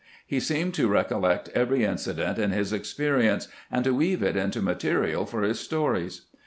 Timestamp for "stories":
5.59-6.23